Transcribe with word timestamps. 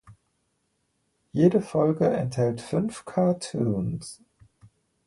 Jede 1.31 1.61
Folge 1.61 2.09
enthält 2.09 2.59
fünf 2.59 3.05
Cartoons. 3.05 4.19